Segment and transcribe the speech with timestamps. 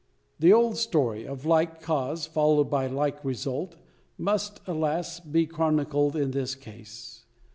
[0.39, 3.75] The old story, of like cause followed by like result,
[4.17, 5.19] must, alas!
[5.19, 7.25] be chronicled in this case.